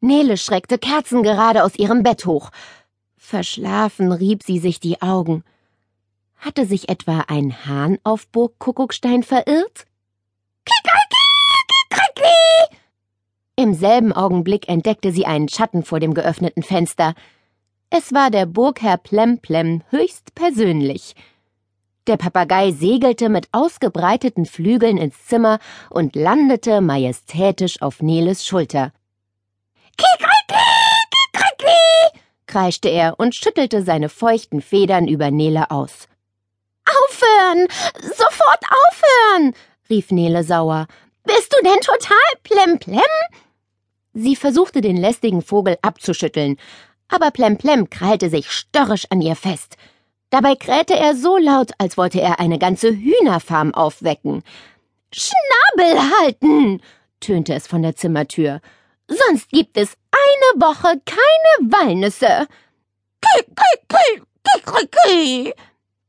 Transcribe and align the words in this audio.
Nele 0.00 0.36
schreckte 0.36 0.78
kerzengerade 0.78 1.62
aus 1.62 1.76
ihrem 1.76 2.02
Bett 2.02 2.26
hoch. 2.26 2.50
Verschlafen 3.16 4.10
rieb 4.10 4.42
sie 4.42 4.58
sich 4.58 4.80
die 4.80 5.00
Augen. 5.00 5.44
Hatte 6.36 6.66
sich 6.66 6.88
etwa 6.88 7.20
ein 7.28 7.66
Hahn 7.66 7.98
auf 8.02 8.26
Burg 8.26 8.58
Kuckuckstein 8.58 9.22
verirrt? 9.22 9.86
Im 13.54 13.74
selben 13.74 14.12
Augenblick 14.12 14.68
entdeckte 14.68 15.12
sie 15.12 15.24
einen 15.24 15.48
Schatten 15.48 15.84
vor 15.84 16.00
dem 16.00 16.14
geöffneten 16.14 16.64
Fenster. 16.64 17.14
Es 17.90 18.12
war 18.12 18.30
der 18.30 18.46
Burgherr 18.46 18.96
Plemplem 18.96 19.82
höchst 19.90 20.34
persönlich. 20.34 21.14
Der 22.08 22.16
Papagei 22.16 22.72
segelte 22.72 23.28
mit 23.28 23.48
ausgebreiteten 23.52 24.44
Flügeln 24.44 24.96
ins 24.96 25.26
Zimmer 25.26 25.60
und 25.88 26.16
landete 26.16 26.80
majestätisch 26.80 27.80
auf 27.80 28.02
Neles 28.02 28.44
Schulter. 28.44 28.92
Kikriki, 29.96 30.64
kikriki, 31.12 32.20
kreischte 32.46 32.88
er 32.88 33.20
und 33.20 33.36
schüttelte 33.36 33.82
seine 33.82 34.08
feuchten 34.08 34.62
Federn 34.62 35.06
über 35.06 35.30
Nele 35.30 35.70
aus. 35.70 36.08
Aufhören! 36.84 37.68
Sofort 38.00 38.64
aufhören! 38.64 39.54
rief 39.88 40.10
Nele 40.10 40.42
sauer. 40.42 40.88
Bist 41.22 41.52
du 41.52 41.62
denn 41.62 41.80
total 41.80 42.16
plemplem? 42.42 43.00
Sie 44.12 44.34
versuchte 44.34 44.80
den 44.80 44.96
lästigen 44.96 45.40
Vogel 45.40 45.78
abzuschütteln, 45.82 46.58
aber 47.06 47.30
Plemplem 47.30 47.90
krallte 47.90 48.28
sich 48.28 48.50
störrisch 48.50 49.06
an 49.10 49.20
ihr 49.20 49.36
fest. 49.36 49.76
Dabei 50.32 50.54
krähte 50.54 50.96
er 50.96 51.14
so 51.14 51.36
laut, 51.36 51.72
als 51.76 51.98
wollte 51.98 52.18
er 52.18 52.40
eine 52.40 52.58
ganze 52.58 52.88
Hühnerfarm 52.88 53.74
aufwecken. 53.74 54.42
Schnabel 55.12 56.00
halten! 56.20 56.80
tönte 57.20 57.52
es 57.52 57.66
von 57.66 57.82
der 57.82 57.96
Zimmertür. 57.96 58.62
Sonst 59.08 59.50
gibt 59.50 59.76
es 59.76 59.94
eine 60.10 60.64
Woche 60.64 61.02
keine 61.04 61.70
Walnüsse. 61.70 62.46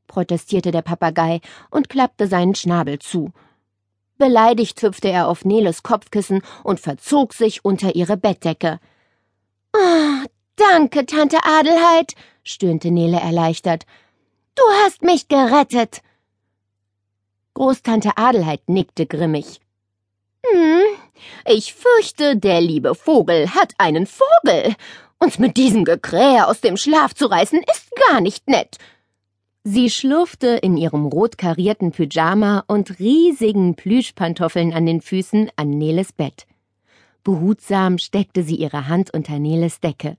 protestierte 0.06 0.70
der 0.70 0.80
Papagei 0.80 1.42
und 1.70 1.90
klappte 1.90 2.26
seinen 2.26 2.54
Schnabel 2.54 3.00
zu. 3.00 3.30
Beleidigt 4.16 4.80
hüpfte 4.80 5.08
er 5.08 5.28
auf 5.28 5.44
Neles 5.44 5.82
Kopfkissen 5.82 6.40
und 6.62 6.80
verzog 6.80 7.34
sich 7.34 7.62
unter 7.62 7.94
ihre 7.94 8.16
Bettdecke. 8.16 8.80
Oh, 9.74 10.26
danke, 10.56 11.04
Tante 11.04 11.40
Adelheid, 11.44 12.14
stöhnte 12.42 12.90
Nele 12.90 13.20
erleichtert. 13.20 13.84
Du 14.54 14.62
hast 14.84 15.02
mich 15.02 15.28
gerettet. 15.28 16.00
Großtante 17.54 18.16
Adelheid 18.16 18.68
nickte 18.68 19.06
grimmig. 19.06 19.60
Hm, 20.44 20.82
ich 21.46 21.74
fürchte, 21.74 22.36
der 22.36 22.60
liebe 22.60 22.94
Vogel 22.94 23.54
hat 23.54 23.74
einen 23.78 24.06
Vogel. 24.06 24.74
Uns 25.18 25.38
mit 25.38 25.56
diesem 25.56 25.84
Gekrähe 25.84 26.46
aus 26.46 26.60
dem 26.60 26.76
Schlaf 26.76 27.14
zu 27.14 27.26
reißen, 27.26 27.60
ist 27.70 27.90
gar 28.08 28.20
nicht 28.20 28.48
nett. 28.48 28.78
Sie 29.64 29.88
schlurfte 29.88 30.48
in 30.48 30.76
ihrem 30.76 31.06
rot 31.06 31.38
karierten 31.38 31.90
Pyjama 31.92 32.64
und 32.66 32.98
riesigen 32.98 33.76
Plüschpantoffeln 33.76 34.74
an 34.74 34.84
den 34.84 35.00
Füßen 35.00 35.50
an 35.56 35.70
Neles 35.70 36.12
Bett. 36.12 36.46
Behutsam 37.22 37.96
steckte 37.96 38.42
sie 38.42 38.56
ihre 38.56 38.88
Hand 38.88 39.14
unter 39.14 39.38
Neles 39.38 39.80
Decke. 39.80 40.18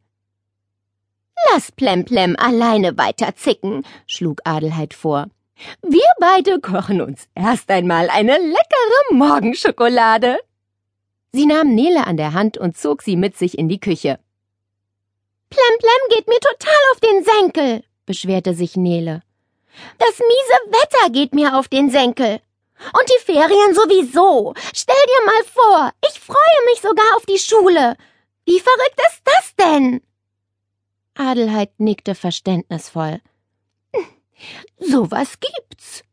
Lass 1.51 1.71
Plemplem 1.71 2.35
alleine 2.37 2.97
weiter 2.97 3.35
zicken, 3.35 3.85
schlug 4.07 4.41
Adelheid 4.45 4.93
vor. 4.93 5.27
Wir 5.81 6.07
beide 6.19 6.59
kochen 6.59 7.01
uns 7.01 7.27
erst 7.35 7.69
einmal 7.69 8.09
eine 8.09 8.37
leckere 8.37 9.13
Morgenschokolade. 9.13 10.39
Sie 11.33 11.45
nahm 11.45 11.73
Nele 11.73 12.07
an 12.07 12.17
der 12.17 12.33
Hand 12.33 12.57
und 12.57 12.77
zog 12.77 13.01
sie 13.01 13.15
mit 13.15 13.37
sich 13.37 13.57
in 13.57 13.69
die 13.69 13.79
Küche. 13.79 14.19
Plemplem 15.49 16.09
geht 16.09 16.27
mir 16.27 16.39
total 16.39 16.81
auf 16.93 16.99
den 16.99 17.23
Senkel, 17.23 17.83
beschwerte 18.05 18.53
sich 18.53 18.75
Nele. 18.75 19.21
Das 19.97 20.19
miese 20.19 20.79
Wetter 20.79 21.11
geht 21.11 21.33
mir 21.33 21.57
auf 21.57 21.67
den 21.67 21.89
Senkel. 21.89 22.41
Und 22.93 23.09
die 23.09 23.23
Ferien 23.23 23.75
sowieso. 23.75 24.53
Stell 24.73 24.95
dir 24.95 25.25
mal 25.25 25.43
vor, 25.53 25.91
ich 26.09 26.19
freue 26.19 26.65
mich 26.71 26.81
sogar 26.81 27.15
auf 27.15 27.25
die 27.25 27.37
Schule. 27.37 27.95
Wie 28.45 28.59
verrückt 28.59 28.99
ist 29.07 29.21
das 29.23 29.55
denn? 29.55 30.01
Adelheid 31.15 31.79
nickte 31.79 32.15
verständnisvoll. 32.15 33.21
So 34.79 35.11
was 35.11 35.39
gibt's. 35.39 36.03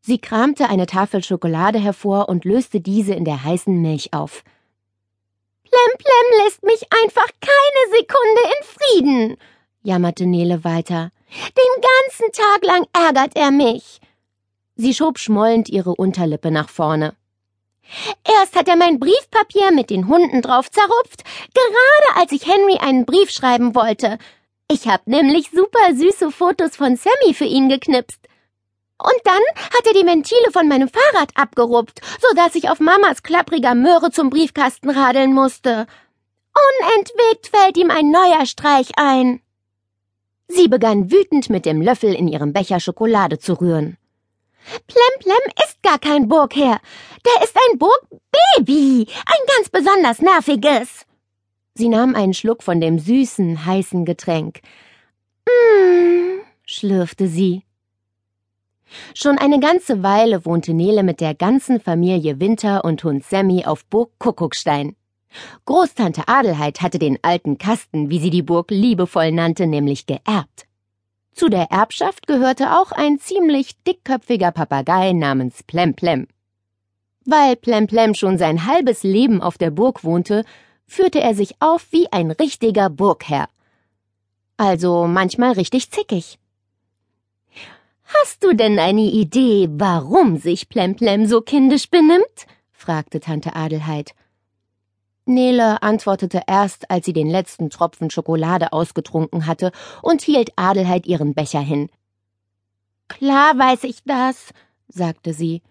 Sie 0.00 0.18
kramte 0.18 0.68
eine 0.68 0.86
Tafel 0.86 1.22
Schokolade 1.22 1.78
hervor 1.78 2.28
und 2.28 2.44
löste 2.44 2.80
diese 2.80 3.14
in 3.14 3.24
der 3.24 3.42
heißen 3.42 3.80
Milch 3.80 4.12
auf. 4.12 4.44
Plemplem 5.62 6.44
lässt 6.44 6.62
mich 6.62 6.82
einfach 7.02 7.28
keine 7.40 7.96
Sekunde 7.96 8.42
in 8.44 8.66
Frieden, 8.66 9.36
jammerte 9.82 10.26
Nele 10.26 10.62
weiter. 10.62 11.10
Den 11.56 11.82
ganzen 11.82 12.32
Tag 12.32 12.64
lang 12.64 12.86
ärgert 12.92 13.36
er 13.36 13.50
mich. 13.50 14.00
Sie 14.76 14.92
schob 14.92 15.18
schmollend 15.18 15.68
ihre 15.68 15.94
Unterlippe 15.94 16.50
nach 16.50 16.68
vorne. 16.68 17.14
Erst 18.40 18.56
hat 18.56 18.68
er 18.68 18.76
mein 18.76 18.98
Briefpapier 18.98 19.70
mit 19.72 19.90
den 19.90 20.08
Hunden 20.08 20.42
drauf 20.42 20.70
zerrupft, 20.70 21.22
gerade 21.52 22.20
als 22.20 22.32
ich 22.32 22.46
Henry 22.46 22.78
einen 22.78 23.04
Brief 23.04 23.30
schreiben 23.30 23.74
wollte. 23.74 24.18
Ich 24.70 24.88
hab 24.88 25.06
nämlich 25.06 25.50
super 25.50 25.94
süße 25.94 26.30
Fotos 26.30 26.76
von 26.76 26.96
Sammy 26.96 27.34
für 27.34 27.44
ihn 27.44 27.68
geknipst. 27.68 28.20
Und 28.98 29.20
dann 29.24 29.42
hat 29.56 29.86
er 29.86 29.92
die 29.92 30.06
Ventile 30.06 30.50
von 30.52 30.68
meinem 30.68 30.88
Fahrrad 30.88 31.30
abgeruppt, 31.34 32.00
so 32.20 32.28
dass 32.36 32.54
ich 32.54 32.70
auf 32.70 32.80
Mamas 32.80 33.22
klappriger 33.22 33.74
Möhre 33.74 34.10
zum 34.10 34.30
Briefkasten 34.30 34.90
radeln 34.90 35.34
musste. 35.34 35.86
Unentwegt 36.80 37.48
fällt 37.48 37.76
ihm 37.76 37.90
ein 37.90 38.10
neuer 38.10 38.46
Streich 38.46 38.92
ein. 38.96 39.40
Sie 40.48 40.68
begann 40.68 41.10
wütend 41.10 41.50
mit 41.50 41.66
dem 41.66 41.82
Löffel 41.82 42.14
in 42.14 42.28
ihrem 42.28 42.52
Becher 42.52 42.80
Schokolade 42.80 43.38
zu 43.38 43.54
rühren. 43.54 43.98
Plemplem 44.86 45.52
ist 45.64 45.82
gar 45.82 45.98
kein 45.98 46.28
Burgherr. 46.28 46.80
Der 47.24 47.44
ist 47.44 47.56
ein 47.56 47.78
Burgbaby. 47.78 49.06
Ein 49.08 49.46
ganz 49.56 49.68
besonders 49.70 50.20
nerviges. 50.20 51.06
Sie 51.74 51.88
nahm 51.88 52.14
einen 52.14 52.34
Schluck 52.34 52.62
von 52.62 52.80
dem 52.80 52.98
süßen, 52.98 53.66
heißen 53.66 54.04
Getränk. 54.04 54.60
Mmm, 55.46 56.40
schlürfte 56.64 57.28
sie. 57.28 57.62
Schon 59.14 59.38
eine 59.38 59.58
ganze 59.58 60.02
Weile 60.02 60.44
wohnte 60.44 60.72
Nele 60.72 61.02
mit 61.02 61.20
der 61.20 61.34
ganzen 61.34 61.80
Familie 61.80 62.38
Winter 62.38 62.84
und 62.84 63.02
Hund 63.02 63.24
Sammy 63.24 63.64
auf 63.64 63.84
Burg 63.86 64.10
Kuckuckstein. 64.18 64.94
Großtante 65.64 66.28
Adelheid 66.28 66.80
hatte 66.80 67.00
den 67.00 67.18
alten 67.22 67.58
Kasten, 67.58 68.08
wie 68.08 68.20
sie 68.20 68.30
die 68.30 68.42
Burg 68.42 68.70
liebevoll 68.70 69.32
nannte, 69.32 69.66
nämlich 69.66 70.06
geerbt. 70.06 70.63
Zu 71.34 71.48
der 71.48 71.70
Erbschaft 71.72 72.28
gehörte 72.28 72.78
auch 72.78 72.92
ein 72.92 73.18
ziemlich 73.18 73.82
dickköpfiger 73.82 74.52
Papagei 74.52 75.12
namens 75.12 75.64
Plemplem. 75.64 76.28
Weil 77.26 77.56
Plemplem 77.56 78.14
schon 78.14 78.38
sein 78.38 78.66
halbes 78.66 79.02
Leben 79.02 79.42
auf 79.42 79.58
der 79.58 79.70
Burg 79.70 80.04
wohnte, 80.04 80.44
führte 80.86 81.20
er 81.20 81.34
sich 81.34 81.56
auf 81.60 81.86
wie 81.90 82.10
ein 82.12 82.30
richtiger 82.30 82.88
Burgherr. 82.88 83.48
Also 84.56 85.08
manchmal 85.08 85.52
richtig 85.52 85.90
zickig. 85.90 86.38
Hast 88.04 88.44
du 88.44 88.54
denn 88.54 88.78
eine 88.78 89.00
Idee, 89.00 89.68
warum 89.72 90.36
sich 90.36 90.68
Plemplem 90.68 91.26
so 91.26 91.40
kindisch 91.40 91.90
benimmt? 91.90 92.46
fragte 92.70 93.18
Tante 93.18 93.56
Adelheid. 93.56 94.14
Nele 95.26 95.82
antwortete 95.82 96.42
erst, 96.46 96.90
als 96.90 97.06
sie 97.06 97.12
den 97.12 97.30
letzten 97.30 97.70
Tropfen 97.70 98.10
Schokolade 98.10 98.72
ausgetrunken 98.72 99.46
hatte 99.46 99.72
und 100.02 100.22
hielt 100.22 100.52
Adelheid 100.56 101.06
ihren 101.06 101.34
Becher 101.34 101.60
hin. 101.60 101.88
Klar 103.08 103.58
weiß 103.58 103.84
ich 103.84 104.02
das, 104.04 104.50
sagte 104.88 105.32
sie. 105.32 105.62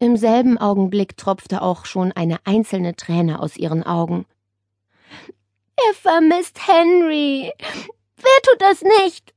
Im 0.00 0.16
selben 0.16 0.58
Augenblick 0.58 1.16
tropfte 1.16 1.62
auch 1.62 1.84
schon 1.84 2.12
eine 2.12 2.38
einzelne 2.44 2.94
Träne 2.94 3.40
aus 3.40 3.56
ihren 3.56 3.82
Augen. 3.82 4.26
Er 5.76 5.94
vermisst 5.94 6.66
Henry. 6.66 7.52
Wer 8.16 8.42
tut 8.42 8.60
das 8.60 8.82
nicht? 8.82 9.34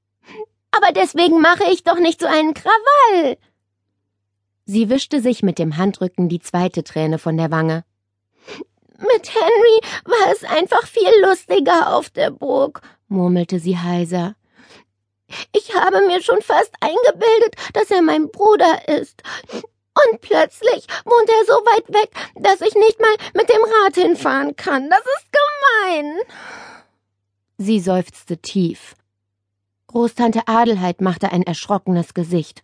Aber 0.71 0.91
deswegen 0.93 1.39
mache 1.41 1.65
ich 1.71 1.83
doch 1.83 1.99
nicht 1.99 2.19
so 2.19 2.27
einen 2.27 2.53
Krawall. 2.53 3.37
Sie 4.65 4.89
wischte 4.89 5.21
sich 5.21 5.43
mit 5.43 5.59
dem 5.59 5.77
Handrücken 5.77 6.29
die 6.29 6.39
zweite 6.39 6.83
Träne 6.83 7.17
von 7.17 7.37
der 7.37 7.51
Wange. 7.51 7.83
Mit 9.01 9.33
Henry 9.33 9.81
war 10.05 10.31
es 10.31 10.43
einfach 10.43 10.85
viel 10.85 11.11
lustiger 11.25 11.95
auf 11.95 12.09
der 12.09 12.31
Burg, 12.31 12.81
murmelte 13.07 13.59
sie 13.59 13.77
heiser. 13.77 14.35
Ich 15.53 15.73
habe 15.75 16.05
mir 16.05 16.21
schon 16.21 16.41
fast 16.41 16.71
eingebildet, 16.81 17.55
dass 17.73 17.89
er 17.89 18.01
mein 18.01 18.29
Bruder 18.29 18.87
ist. 18.87 19.23
Und 19.53 20.21
plötzlich 20.21 20.87
wohnt 21.05 21.29
er 21.29 21.45
so 21.45 21.53
weit 21.53 21.87
weg, 21.89 22.11
dass 22.35 22.61
ich 22.61 22.75
nicht 22.75 22.99
mal 22.99 23.15
mit 23.33 23.49
dem 23.49 23.61
Rad 23.61 23.95
hinfahren 23.95 24.55
kann. 24.55 24.89
Das 24.89 24.99
ist 24.99 25.27
gemein. 25.31 26.17
Sie 27.57 27.79
seufzte 27.79 28.37
tief. 28.37 28.95
Großtante 29.87 30.47
Adelheid 30.47 31.01
machte 31.01 31.31
ein 31.31 31.43
erschrockenes 31.43 32.13
Gesicht. 32.13 32.61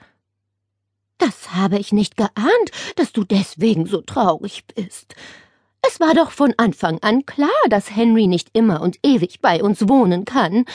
Das 1.17 1.53
habe 1.53 1.77
ich 1.77 1.91
nicht 1.91 2.15
geahnt, 2.15 2.71
dass 2.95 3.11
du 3.11 3.23
deswegen 3.23 3.85
so 3.85 4.01
traurig 4.01 4.65
bist. 4.67 5.15
Es 5.81 5.99
war 5.99 6.13
doch 6.13 6.31
von 6.31 6.53
Anfang 6.57 6.99
an 7.01 7.25
klar, 7.25 7.49
dass 7.69 7.95
Henry 7.95 8.27
nicht 8.27 8.49
immer 8.53 8.81
und 8.81 8.97
ewig 9.03 9.41
bei 9.41 9.63
uns 9.63 9.87
wohnen 9.87 10.25
kann. 10.25 10.65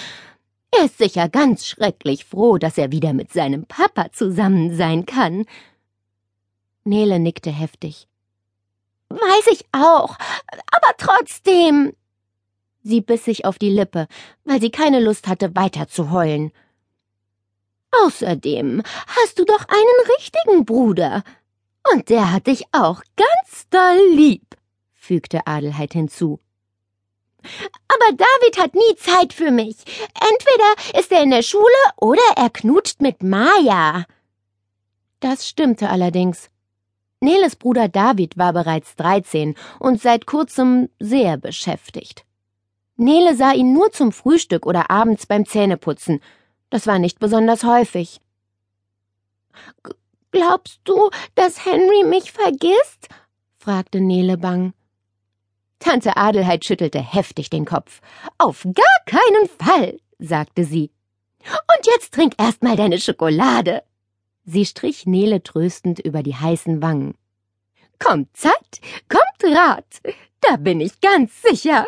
Er 0.71 0.87
ist 0.87 0.99
sicher 0.99 1.29
ganz 1.29 1.67
schrecklich 1.67 2.25
froh, 2.25 2.59
dass 2.59 2.79
er 2.79 2.93
wieder 2.93 3.13
mit 3.13 3.33
seinem 3.33 3.67
Papa 3.67 4.11
zusammen 4.13 4.75
sein 4.75 5.05
kann. 5.05 5.45
Nele 6.85 7.19
nickte 7.19 7.51
heftig. 7.51 8.09
Weiß 9.09 9.47
ich 9.51 9.67
auch, 9.73 10.17
aber 10.49 10.97
trotzdem. 10.97 11.95
Sie 12.83 13.01
biss 13.01 13.25
sich 13.25 13.45
auf 13.45 13.59
die 13.59 13.71
Lippe, 13.71 14.09
weil 14.45 14.61
sie 14.61 14.71
keine 14.71 14.99
Lust 14.99 15.29
hatte, 15.29 15.55
weiter 15.55 15.89
zu 15.89 16.11
heulen. 16.11 16.51
Außerdem 18.05 18.83
hast 19.07 19.39
du 19.39 19.45
doch 19.45 19.65
einen 19.69 20.17
richtigen 20.19 20.65
Bruder. 20.65 21.23
Und 21.93 22.09
der 22.09 22.33
hat 22.33 22.47
dich 22.47 22.65
auch 22.73 23.03
ganz 23.17 23.69
doll 23.71 23.99
lieb, 24.15 24.57
fügte 25.13 25.47
Adelheid 25.47 25.93
hinzu. 25.93 26.41
Aber 27.43 28.17
David 28.17 28.59
hat 28.59 28.75
nie 28.75 28.97
Zeit 28.97 29.35
für 29.35 29.51
mich. 29.51 29.77
Entweder 30.33 30.99
ist 30.99 31.13
er 31.13 31.23
in 31.23 31.31
der 31.31 31.43
Schule 31.43 31.83
oder 31.99 32.23
er 32.37 32.49
knutscht 32.49 33.03
mit 33.03 33.23
Maya. 33.23 34.07
Das 35.21 35.47
stimmte 35.47 35.91
allerdings. 35.91 36.49
Neles 37.21 37.57
Bruder 37.57 37.89
David 37.89 38.39
war 38.39 38.55
bereits 38.55 38.97
dreizehn 38.97 39.55
und 39.79 40.01
seit 40.01 40.25
kurzem 40.25 40.89
sehr 40.99 41.37
beschäftigt. 41.37 42.25
Nele 42.97 43.37
sah 43.37 43.53
ihn 43.53 43.75
nur 43.75 43.93
zum 43.93 44.13
Frühstück 44.13 44.65
oder 44.65 44.91
abends 44.91 45.27
beim 45.27 45.45
Zähneputzen. 45.45 46.21
Das 46.71 46.87
war 46.87 46.99
nicht 46.99 47.19
besonders 47.19 47.65
häufig. 47.65 48.23
Glaubst 50.31 50.81
du, 50.85 51.11
dass 51.35 51.67
Henry 51.67 52.03
mich 52.05 52.33
vergisst? 52.33 53.09
fragte 53.59 54.01
Nele 54.01 54.39
bang. 54.39 54.73
Tante 55.83 56.17
Adelheid 56.17 56.65
schüttelte 56.65 57.01
heftig 57.01 57.51
den 57.51 57.65
Kopf. 57.65 58.01
Auf 58.39 58.63
gar 58.63 58.85
keinen 59.05 59.49
Fall, 59.59 59.99
sagte 60.19 60.65
sie. 60.65 60.93
Und 61.41 61.87
jetzt 61.87 62.15
trink 62.15 62.35
erst 62.39 62.63
mal 62.63 62.77
deine 62.77 63.01
Schokolade. 63.01 63.83
Sie 64.45 64.65
strich 64.65 65.07
Nele 65.07 65.43
tröstend 65.43 65.99
über 65.99 66.23
die 66.23 66.37
heißen 66.37 66.83
Wangen. 66.83 67.17
Kommt 67.99 68.37
Zeit, 68.37 68.81
kommt 69.09 69.57
Rat, 69.57 70.01
da 70.41 70.57
bin 70.57 70.81
ich 70.81 71.01
ganz 71.01 71.43
sicher. 71.43 71.87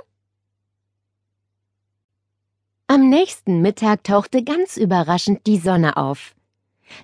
Am 2.88 3.08
nächsten 3.08 3.62
Mittag 3.62 4.02
tauchte 4.02 4.42
ganz 4.42 4.76
überraschend 4.76 5.46
die 5.46 5.58
Sonne 5.58 5.96
auf. 5.96 6.34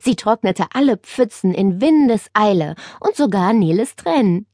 Sie 0.01 0.17
trocknete 0.17 0.67
alle 0.75 0.97
Pfützen 0.97 1.55
in 1.55 1.81
Windeseile 1.81 2.75
und 2.99 3.15
sogar 3.15 3.53
Neles 3.53 3.95
Tränen. 3.95 4.47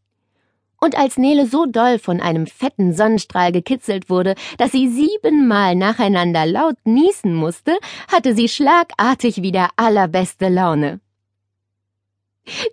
Und 0.80 0.96
als 0.96 1.16
Nele 1.16 1.46
so 1.46 1.66
doll 1.66 1.98
von 1.98 2.20
einem 2.20 2.46
fetten 2.46 2.94
Sonnenstrahl 2.94 3.50
gekitzelt 3.50 4.10
wurde, 4.10 4.34
dass 4.58 4.72
sie 4.72 4.88
siebenmal 4.88 5.74
nacheinander 5.74 6.46
laut 6.46 6.76
niesen 6.84 7.34
musste, 7.34 7.78
hatte 8.12 8.34
sie 8.34 8.48
schlagartig 8.48 9.42
wieder 9.42 9.70
allerbeste 9.76 10.48
Laune. 10.48 11.00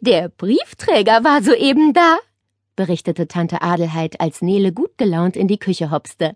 Der 0.01 0.29
Briefträger 0.29 1.23
war 1.23 1.41
soeben 1.41 1.94
da, 1.94 2.17
berichtete 2.75 3.27
Tante 3.27 3.61
Adelheid, 3.61 4.19
als 4.19 4.41
Nele 4.41 4.71
gut 4.71 4.97
gelaunt 4.97 5.35
in 5.35 5.47
die 5.47 5.57
Küche 5.57 5.89
hopste. 5.89 6.35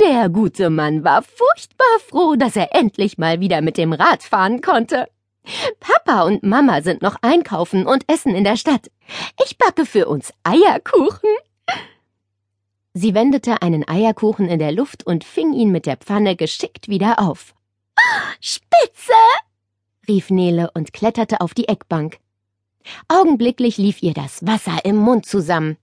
Der 0.00 0.28
gute 0.28 0.70
Mann 0.70 1.04
war 1.04 1.22
furchtbar 1.22 1.98
froh, 2.08 2.36
dass 2.36 2.56
er 2.56 2.74
endlich 2.74 3.18
mal 3.18 3.40
wieder 3.40 3.60
mit 3.60 3.76
dem 3.76 3.92
Rad 3.92 4.22
fahren 4.22 4.60
konnte. 4.62 5.06
Papa 5.80 6.22
und 6.22 6.42
Mama 6.42 6.82
sind 6.82 7.02
noch 7.02 7.16
einkaufen 7.22 7.86
und 7.86 8.08
essen 8.08 8.34
in 8.34 8.44
der 8.44 8.56
Stadt. 8.56 8.90
Ich 9.44 9.58
backe 9.58 9.86
für 9.86 10.06
uns 10.06 10.32
Eierkuchen. 10.44 11.30
Sie 12.94 13.14
wendete 13.14 13.62
einen 13.62 13.88
Eierkuchen 13.88 14.48
in 14.48 14.58
der 14.58 14.72
Luft 14.72 15.06
und 15.06 15.24
fing 15.24 15.52
ihn 15.52 15.72
mit 15.72 15.86
der 15.86 15.96
Pfanne 15.96 16.36
geschickt 16.36 16.88
wieder 16.88 17.18
auf. 17.18 17.54
Spitze! 18.40 19.12
rief 20.08 20.30
Nele 20.30 20.70
und 20.74 20.92
kletterte 20.92 21.40
auf 21.40 21.54
die 21.54 21.68
Eckbank. 21.68 22.18
Augenblicklich 23.08 23.78
lief 23.78 24.02
ihr 24.02 24.12
das 24.12 24.44
Wasser 24.46 24.84
im 24.84 24.96
Mund 24.96 25.26
zusammen. 25.26 25.76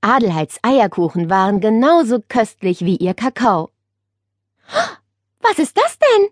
Adelheids 0.00 0.58
Eierkuchen 0.62 1.30
waren 1.30 1.60
genauso 1.60 2.20
köstlich 2.20 2.84
wie 2.84 2.96
ihr 2.96 3.14
Kakao. 3.14 3.70
Was 5.40 5.58
ist 5.58 5.76
das 5.78 5.98
denn? 5.98 6.28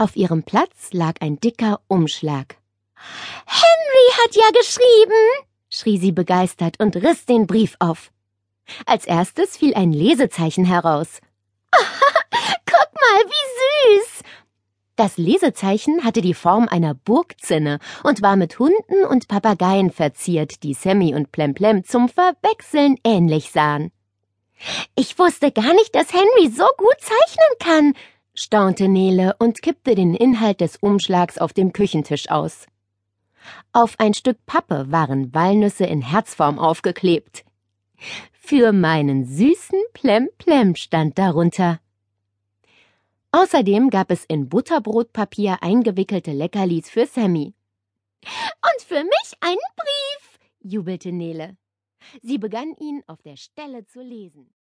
Auf 0.00 0.14
ihrem 0.14 0.44
Platz 0.44 0.92
lag 0.92 1.14
ein 1.20 1.40
dicker 1.40 1.80
Umschlag. 1.88 2.56
Henry 3.46 4.22
hat 4.22 4.36
ja 4.36 4.48
geschrieben, 4.56 5.46
schrie 5.68 5.98
sie 5.98 6.12
begeistert 6.12 6.78
und 6.78 6.94
riss 6.94 7.26
den 7.26 7.48
Brief 7.48 7.74
auf. 7.80 8.12
Als 8.86 9.06
erstes 9.06 9.56
fiel 9.56 9.74
ein 9.74 9.92
Lesezeichen 9.92 10.64
heraus. 10.64 11.20
Guck 11.72 12.94
mal, 12.94 13.24
wie 13.26 13.98
süß! 13.98 14.22
Das 14.94 15.16
Lesezeichen 15.16 16.04
hatte 16.04 16.20
die 16.20 16.34
Form 16.34 16.68
einer 16.68 16.94
Burgzinne 16.94 17.80
und 18.04 18.22
war 18.22 18.36
mit 18.36 18.60
Hunden 18.60 19.04
und 19.08 19.26
Papageien 19.26 19.90
verziert, 19.90 20.62
die 20.62 20.74
Sammy 20.74 21.12
und 21.12 21.32
Plemplem 21.32 21.84
zum 21.84 22.08
Verwechseln 22.08 22.98
ähnlich 23.02 23.50
sahen. 23.50 23.90
Ich 24.94 25.18
wusste 25.18 25.50
gar 25.50 25.72
nicht, 25.74 25.92
dass 25.94 26.12
Henry 26.12 26.50
so 26.50 26.66
gut 26.76 26.96
zeichnen 27.00 27.58
kann, 27.58 27.94
staunte 28.38 28.88
Nele 28.88 29.34
und 29.38 29.62
kippte 29.62 29.94
den 29.94 30.14
Inhalt 30.14 30.60
des 30.60 30.76
Umschlags 30.76 31.38
auf 31.38 31.52
dem 31.52 31.72
Küchentisch 31.72 32.30
aus. 32.30 32.66
Auf 33.72 33.98
ein 33.98 34.14
Stück 34.14 34.44
Pappe 34.46 34.86
waren 34.90 35.34
Walnüsse 35.34 35.84
in 35.84 36.02
Herzform 36.02 36.58
aufgeklebt. 36.58 37.44
Für 38.32 38.72
meinen 38.72 39.24
süßen 39.24 39.82
Plemplem 39.92 40.76
stand 40.76 41.18
darunter. 41.18 41.80
Außerdem 43.32 43.90
gab 43.90 44.10
es 44.10 44.24
in 44.24 44.48
Butterbrotpapier 44.48 45.58
eingewickelte 45.60 46.32
Leckerlis 46.32 46.88
für 46.88 47.06
Sammy. 47.06 47.54
Und 48.22 48.82
für 48.86 49.02
mich 49.02 49.34
einen 49.40 49.58
Brief, 49.76 50.38
jubelte 50.60 51.12
Nele. 51.12 51.56
Sie 52.22 52.38
begann 52.38 52.74
ihn 52.78 53.02
auf 53.06 53.20
der 53.22 53.36
Stelle 53.36 53.84
zu 53.84 54.00
lesen. 54.00 54.50